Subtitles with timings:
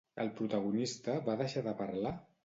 [0.21, 2.15] El protagonista va deixar de parlar?